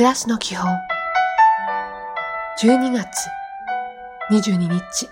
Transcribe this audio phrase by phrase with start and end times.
[0.00, 0.66] 暮らしの基本。
[2.62, 3.28] 12月
[4.30, 5.10] 22日。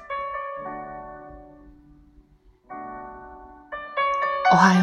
[4.51, 4.74] おは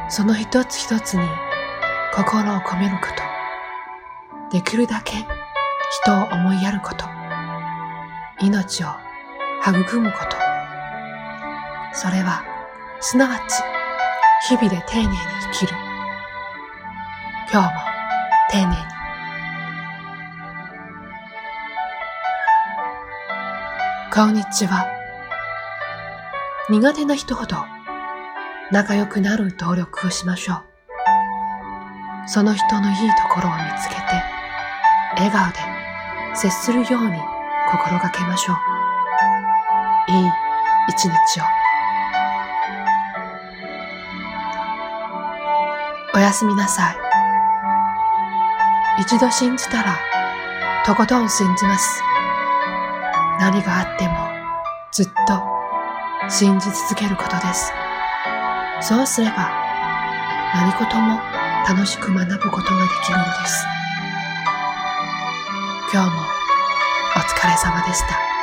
[0.00, 0.10] よう。
[0.10, 1.28] その一つ一つに
[2.14, 3.08] 心を込めるこ
[4.50, 4.56] と。
[4.56, 5.12] できるだけ
[6.02, 7.04] 人を思いやること。
[8.40, 8.86] 命を
[9.60, 10.38] 育むこと。
[11.92, 12.42] それは
[13.00, 13.60] すなわち
[14.48, 15.08] 日々で丁寧に
[15.52, 15.74] 生きる。
[17.52, 17.85] 今日も
[18.48, 18.76] 丁寧に
[24.12, 24.86] こんにちは
[26.70, 27.56] 苦手な人ほど
[28.70, 30.62] 仲良くなる努力をしましょう。
[32.28, 34.00] その人のいいところを見つけて
[35.16, 35.58] 笑顔で
[36.34, 37.18] 接するように
[37.70, 38.56] 心がけましょう。
[40.12, 40.30] いい
[40.88, 41.44] 一日を。
[46.14, 47.05] おやすみなさい。
[48.98, 49.98] 一度信じたら
[50.86, 52.02] とことん信じます。
[53.38, 54.14] 何があっても
[54.90, 57.72] ずっと信じ続けることです。
[58.80, 59.50] そうすれば
[60.54, 61.20] 何事も
[61.68, 63.66] 楽しく学ぶことができるのです。
[65.92, 66.22] 今日も
[67.16, 68.35] お疲れ様でした。